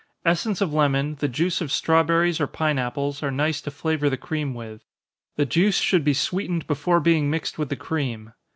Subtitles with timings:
[0.25, 4.17] Essence of lemon, the juice of strawberries or pine apples, are nice to flavor the
[4.17, 4.81] cream with
[5.35, 8.33] the juice should be sweetened before being mixed with the cream.